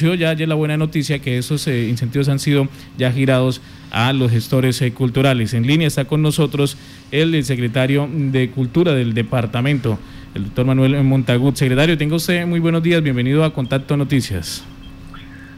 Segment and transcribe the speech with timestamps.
[0.00, 3.60] ya ayer la buena noticia que esos eh, incentivos han sido ya girados
[3.90, 5.54] a los gestores eh, culturales.
[5.54, 6.78] En línea está con nosotros
[7.10, 9.98] el, secretario de Cultura del departamento,
[10.36, 11.56] el doctor Manuel Montagut.
[11.56, 14.64] Secretario, tenga usted muy buenos días, bienvenido a Contacto Noticias.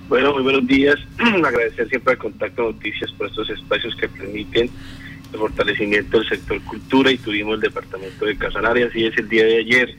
[0.08, 0.96] Bueno, muy buenos días.
[1.18, 4.70] Agradecer siempre a Contacto Noticias por estos espacios que permiten
[5.34, 8.84] el fortalecimiento del sector cultura y turismo del departamento de Casanare.
[8.84, 9.95] Así es, el día de ayer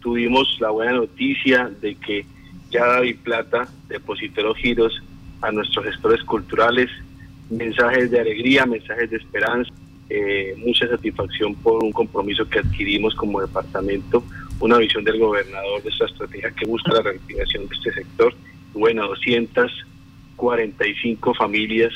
[0.00, 2.26] tuvimos la buena noticia de que
[2.70, 5.00] ya David Plata depositó los giros
[5.40, 6.90] a nuestros gestores culturales,
[7.50, 9.72] mensajes de alegría, mensajes de esperanza,
[10.10, 14.22] eh, mucha satisfacción por un compromiso que adquirimos como departamento,
[14.60, 18.34] una visión del gobernador de esta estrategia que busca la reactivación de este sector.
[18.74, 21.92] Bueno, 245 familias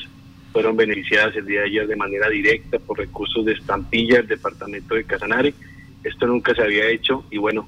[0.52, 4.94] fueron beneficiadas el día de ayer de manera directa por recursos de estampilla del departamento
[4.94, 5.54] de Casanare.
[6.04, 7.66] Esto nunca se había hecho y bueno,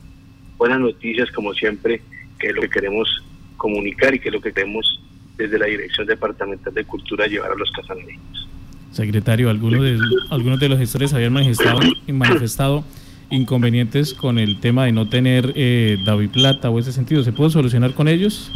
[0.56, 2.00] buenas noticias como siempre
[2.38, 3.08] que es lo que queremos
[3.56, 5.00] comunicar y que es lo que queremos
[5.36, 8.48] desde la Dirección Departamental de Cultura llevar a los casanareños.
[8.92, 9.98] Secretario, algunos de,
[10.30, 12.84] algunos de los gestores habían manifestado, manifestado
[13.30, 17.24] inconvenientes con el tema de no tener eh, David Plata o ese sentido.
[17.24, 18.52] ¿Se puede solucionar con ellos?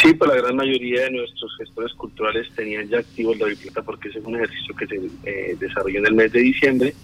[0.00, 3.82] Sí, pues la gran mayoría de nuestros gestores culturales tenían ya activo el David Plata
[3.82, 6.94] porque ese es un ejercicio que se eh, desarrolló en el mes de diciembre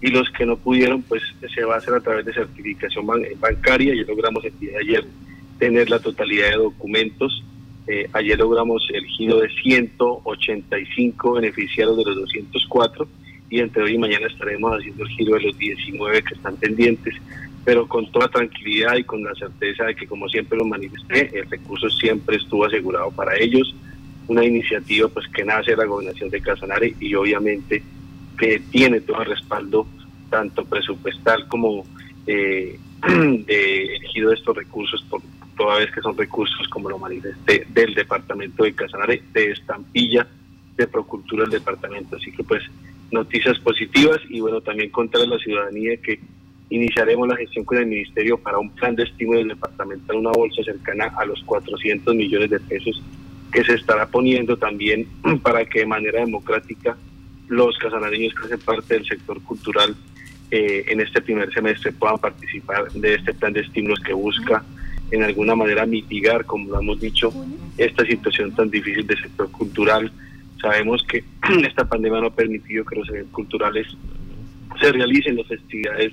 [0.00, 1.22] y los que no pudieron, pues
[1.54, 3.06] se va a hacer a través de certificación
[3.38, 3.94] bancaria.
[3.94, 5.04] Ya logramos el día de ayer
[5.58, 7.44] tener la totalidad de documentos.
[7.86, 13.08] Eh, ayer logramos el giro de 185 beneficiarios de los 204
[13.50, 17.14] y entre hoy y mañana estaremos haciendo el giro de los 19 que están pendientes,
[17.64, 21.50] pero con toda tranquilidad y con la certeza de que, como siempre lo manifesté, el
[21.50, 23.74] recurso siempre estuvo asegurado para ellos.
[24.28, 27.82] Una iniciativa pues que nace de la gobernación de Casanare y obviamente
[28.40, 29.86] que tiene todo el respaldo,
[30.30, 31.84] tanto presupuestal como
[32.26, 35.20] eh, de elegido estos recursos, por
[35.58, 40.26] toda vez que son recursos, como lo manifesté, del departamento de Casanare, de estampilla
[40.74, 42.16] de Procultura del departamento.
[42.16, 42.62] Así que pues
[43.10, 46.18] noticias positivas y bueno, también contar a la ciudadanía que
[46.70, 50.62] iniciaremos la gestión con el Ministerio para un plan de estímulo del departamento, una bolsa
[50.62, 53.02] cercana a los 400 millones de pesos
[53.52, 55.06] que se estará poniendo también
[55.42, 56.96] para que de manera democrática
[57.50, 59.94] los casanareños que hacen parte del sector cultural
[60.52, 64.64] eh, en este primer semestre puedan participar de este plan de estímulos que busca
[65.10, 67.32] en alguna manera mitigar, como lo hemos dicho,
[67.76, 70.12] esta situación tan difícil del sector cultural.
[70.60, 71.24] Sabemos que
[71.66, 73.88] esta pandemia no ha permitido que los eventos culturales
[74.80, 76.12] se realicen las festividades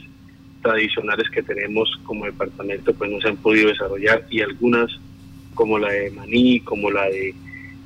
[0.63, 4.91] tradicionales que tenemos como departamento, pues no se han podido desarrollar y algunas
[5.53, 7.35] como la de Maní, como la de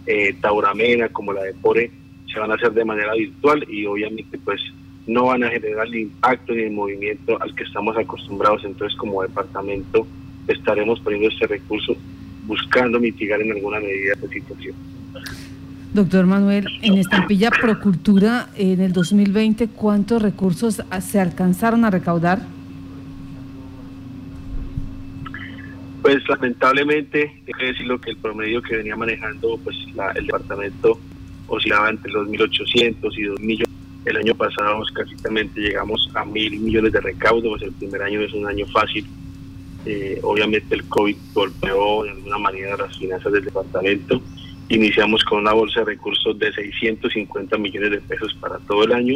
[0.06, 1.92] eh, Tauramena, como la de Pore,
[2.32, 4.62] se van a hacer de manera virtual y obviamente pues
[5.08, 8.64] no van a generar el impacto ni el movimiento al que estamos acostumbrados.
[8.64, 10.08] Entonces como departamento
[10.48, 11.96] estaremos poniendo este recurso
[12.46, 14.76] buscando mitigar en alguna medida esta situación.
[15.94, 22.42] Doctor Manuel, en Estampilla Procultura en el 2020, ¿cuántos recursos se alcanzaron a recaudar?
[26.02, 29.76] Pues lamentablemente, hay que decirlo que el promedio que venía manejando pues
[30.16, 30.98] el departamento
[31.52, 33.76] oscilaba entre los 1.800 y 2 millones.
[34.06, 38.48] El año pasado escasamente llegamos a mil millones de recaudos, el primer año es un
[38.48, 39.06] año fácil.
[39.86, 44.22] Eh, obviamente el COVID golpeó de alguna manera las finanzas del departamento.
[44.70, 49.16] Iniciamos con una bolsa de recursos de 650 millones de pesos para todo el año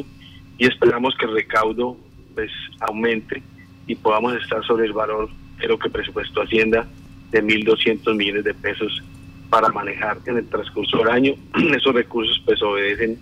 [0.57, 1.97] y esperamos que el recaudo
[2.33, 3.41] pues aumente
[3.87, 5.29] y podamos estar sobre el valor
[5.67, 6.87] lo que presupuestó Hacienda
[7.31, 9.01] de 1.200 millones de pesos
[9.49, 11.33] para manejar en el transcurso del año.
[11.75, 13.17] Esos recursos pues obedecen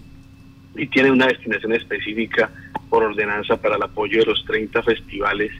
[0.76, 2.50] y tienen una destinación específica
[2.90, 5.52] por ordenanza para el apoyo de los 30 festivales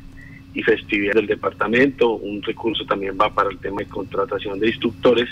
[0.54, 2.12] y festividades del departamento.
[2.12, 5.30] Un recurso también va para el tema de contratación de instructores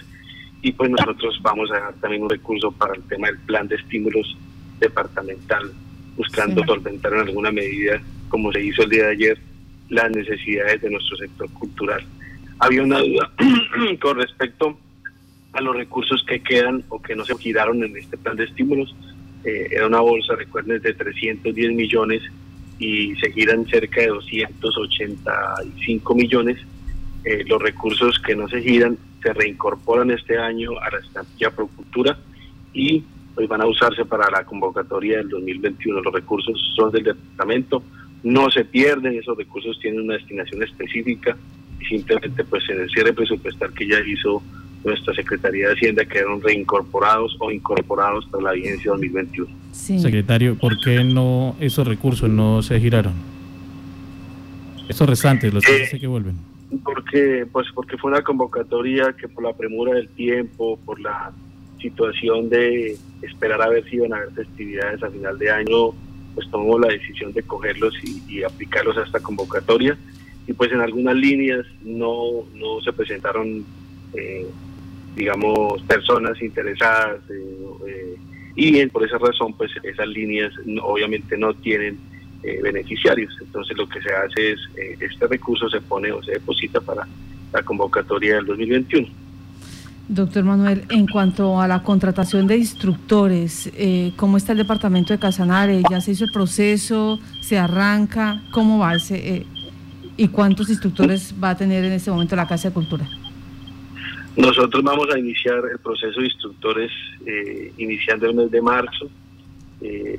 [0.62, 3.76] y pues nosotros vamos a dar también un recurso para el tema del plan de
[3.76, 4.38] estímulos
[4.80, 5.72] departamental,
[6.16, 9.38] buscando solventar en alguna medida, como se hizo el día de ayer,
[9.90, 12.04] las necesidades de nuestro sector cultural.
[12.60, 13.32] Había una duda
[14.02, 14.78] con respecto
[15.54, 18.96] a los recursos que quedan o que no se giraron en este plan de estímulos.
[19.44, 22.22] Eh, era una bolsa, recuerden, de 310 millones
[22.80, 26.58] y se giran cerca de 285 millones.
[27.24, 32.18] Eh, los recursos que no se giran se reincorporan este año a la estampilla Procultura
[32.74, 33.04] y
[33.36, 36.02] pues van a usarse para la convocatoria del 2021.
[36.02, 37.84] Los recursos son del departamento,
[38.24, 41.38] no se pierden, esos recursos tienen una destinación específica
[41.80, 44.42] y simplemente pues en el cierre presupuestal que ya hizo
[44.84, 49.50] nuestra Secretaría de Hacienda quedaron reincorporados o incorporados para la vigencia 2021.
[49.72, 53.14] Secretario, ¿por qué no esos recursos no se giraron?
[54.90, 56.36] Esos restantes, los que, eh, que vuelven.
[56.84, 61.32] Porque, pues porque fue una convocatoria que por la premura del tiempo, por la
[61.82, 65.92] situación de esperar a ver si iban a haber festividades a final de año,
[66.36, 67.94] pues tomamos la decisión de cogerlos
[68.28, 69.98] y, aplicarlos a esta convocatoria.
[70.48, 73.64] Y pues en algunas líneas no, no se presentaron,
[74.14, 74.48] eh,
[75.16, 78.16] digamos, personas interesadas eh, eh,
[78.56, 81.98] y por esa razón pues esas líneas obviamente no tienen
[82.64, 83.32] beneficiarios.
[83.40, 84.60] Entonces lo que se hace es,
[85.00, 87.08] este recurso se pone o se deposita para
[87.54, 89.08] la convocatoria del 2021.
[90.12, 95.20] Doctor Manuel, en cuanto a la contratación de instructores, eh, ¿cómo está el departamento de
[95.20, 95.82] Casanare?
[95.90, 97.18] ¿Ya se hizo el proceso?
[97.42, 98.42] ¿Se arranca?
[98.52, 99.36] ¿Cómo va ese?
[99.36, 99.46] Eh,
[100.18, 103.08] ¿Y cuántos instructores va a tener en este momento la Casa de Cultura?
[104.36, 106.92] Nosotros vamos a iniciar el proceso de instructores
[107.26, 109.10] eh, iniciando el mes de marzo.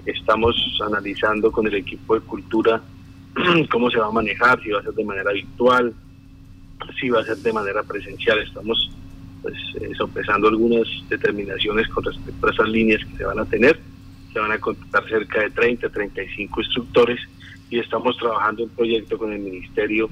[0.07, 0.55] estamos
[0.85, 2.83] analizando con el equipo de cultura
[3.71, 5.95] cómo se va a manejar, si va a ser de manera virtual,
[7.01, 8.39] si va a ser de manera presencial.
[8.39, 8.91] Estamos
[9.43, 13.79] pues eh, sopesando algunas determinaciones con respecto a esas líneas que se van a tener.
[14.33, 17.21] Se van a contratar cerca de 30, 35 instructores
[17.71, 20.09] y estamos trabajando un proyecto con el Ministerio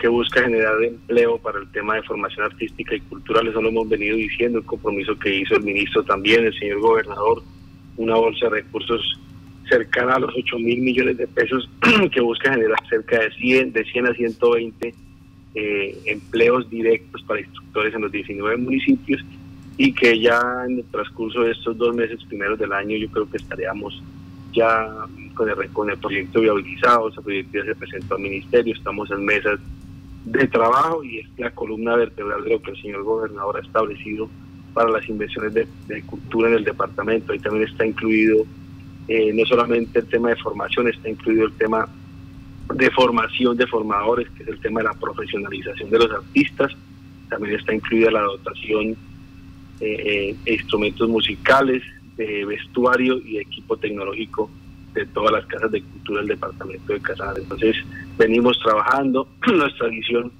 [0.00, 3.46] que busca generar empleo para el tema de formación artística y cultural.
[3.46, 7.42] Eso lo hemos venido diciendo, el compromiso que hizo el ministro también, el señor gobernador,
[7.98, 9.20] una bolsa de recursos
[9.68, 11.70] cercana a los 8 mil millones de pesos
[12.12, 14.94] que busca generar cerca de 100, de 100 a 120
[15.54, 19.22] eh, empleos directos para instructores en los 19 municipios
[19.76, 23.30] y que ya en el transcurso de estos dos meses primeros del año yo creo
[23.30, 24.02] que estaríamos
[24.52, 24.88] ya
[25.34, 29.24] con el, con el proyecto viabilizado, ese proyecto ya se presentó al ministerio, estamos en
[29.24, 29.60] mesas
[30.24, 34.28] de trabajo y es la columna vertebral de lo que el señor gobernador ha establecido
[34.74, 37.32] para las inversiones de, cultura en el departamento.
[37.32, 38.44] Ahí también está incluido
[39.08, 41.88] eh, no solamente el tema de formación, está incluido el tema
[42.74, 46.72] de formación de formadores, que es el tema de la profesionalización de los artistas.
[47.28, 48.96] También está incluida la dotación
[49.80, 51.82] eh, de instrumentos musicales,
[52.16, 54.50] de vestuario y equipo tecnológico
[54.94, 57.42] de todas las casas de cultura del departamento de Casanare.
[57.42, 57.76] Entonces,
[58.18, 59.28] venimos trabajando.
[59.46, 60.32] Nuestra visión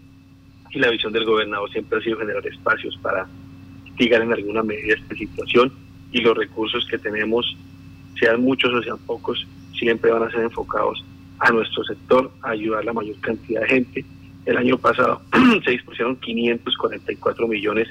[0.70, 3.26] y la visión del gobernador siempre ha sido generar espacios para
[3.85, 5.73] mitigar en alguna medida esta situación
[6.12, 7.56] y los recursos que tenemos,
[8.19, 9.47] sean muchos o sean pocos,
[9.79, 11.05] siempre van a ser enfocados
[11.38, 14.05] a nuestro sector a ayudar a la mayor cantidad de gente.
[14.47, 15.23] El año pasado
[15.64, 17.88] se dispusieron 544 millones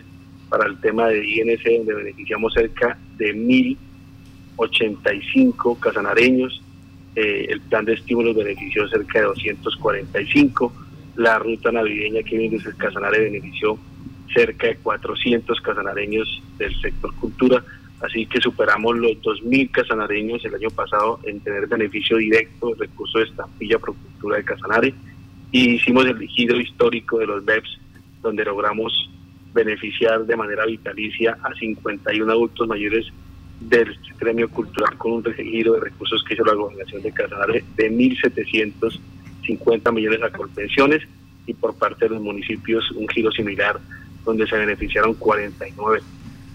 [0.50, 3.34] para el tema de INC, donde beneficiamos cerca de
[4.60, 6.62] 1.085 casanareños.
[7.16, 10.74] Eh, el plan de estímulos benefició cerca de 245.
[11.16, 13.78] La ruta navideña que viene desde Casanare benefició
[14.34, 17.64] cerca de 400 casanareños del sector cultura
[18.02, 23.20] así que superamos los 2.000 casanareños el año pasado en tener beneficio directo del recurso
[23.20, 24.94] de estampilla cultura de Casanare
[25.52, 27.80] y hicimos el registro histórico de los BEPS
[28.22, 29.10] donde logramos
[29.54, 33.08] beneficiar de manera vitalicia a 51 adultos mayores
[33.60, 37.92] del gremio cultural con un giro de recursos que hizo la gobernación de Casanare de
[37.92, 41.04] 1.750 millones a pensiones
[41.46, 43.80] y por parte de los municipios un giro similar
[44.24, 46.02] donde se beneficiaron 49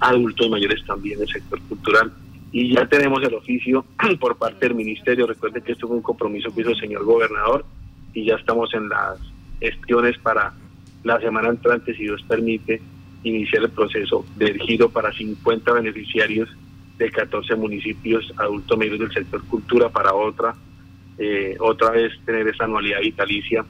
[0.01, 2.13] adultos mayores también del sector cultural.
[2.53, 3.85] Y ya tenemos el oficio
[4.21, 5.27] por parte del ministerio.
[5.27, 7.65] Recuerden que esto fue un compromiso que hizo el señor gobernador
[8.13, 9.19] y ya estamos en las
[9.61, 10.55] gestiones para
[11.03, 12.81] la semana entrante, si Dios permite,
[13.25, 16.49] iniciar el proceso de giro para 50 beneficiarios
[16.99, 20.55] de 14 municipios adultos mayores del sector cultura para otra,
[21.19, 23.65] eh, otra vez tener esa anualidad vitalicia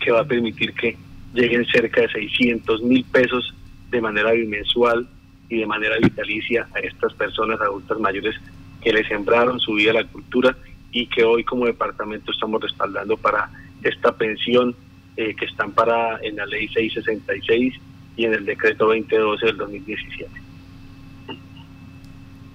[0.00, 0.96] que va a permitir que
[1.34, 3.54] lleguen cerca de 600 mil pesos
[3.90, 5.08] de manera bimensual
[5.48, 8.34] y de manera vitalicia a estas personas adultas mayores
[8.82, 10.56] que le sembraron su vida a la cultura
[10.92, 13.50] y que hoy como departamento estamos respaldando para
[13.82, 14.74] esta pensión
[15.16, 17.74] eh, que están para en la ley 666
[18.16, 20.45] y en el decreto 2012 del 2017.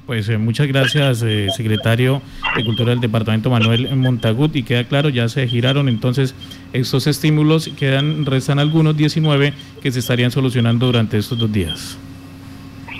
[0.05, 2.21] Pues eh, muchas gracias, eh, secretario
[2.57, 4.55] de Cultura del Departamento Manuel Montagut.
[4.55, 6.35] Y queda claro, ya se giraron entonces
[6.73, 11.97] estos estímulos, quedan, restan algunos 19 que se estarían solucionando durante estos dos días.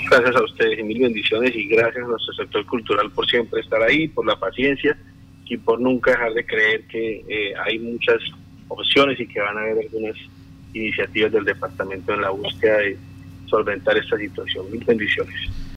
[0.09, 3.81] Gracias a ustedes y mil bendiciones y gracias a nuestro sector cultural por siempre estar
[3.81, 4.97] ahí, por la paciencia
[5.45, 8.19] y por nunca dejar de creer que eh, hay muchas
[8.69, 10.15] opciones y que van a haber algunas
[10.73, 12.97] iniciativas del departamento en la búsqueda de
[13.47, 14.71] solventar esta situación.
[14.71, 15.35] Mil bendiciones.